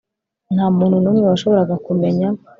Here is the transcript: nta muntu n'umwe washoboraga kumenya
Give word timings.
nta 0.53 0.65
muntu 0.77 0.97
n'umwe 0.99 1.23
washoboraga 1.29 1.75
kumenya 1.85 2.27